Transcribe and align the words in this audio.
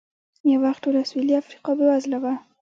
یو 0.51 0.59
وخت 0.65 0.81
ټوله 0.83 1.01
سوېلي 1.09 1.33
افریقا 1.41 1.71
بېوزله 1.77 2.17
وه. 2.23 2.33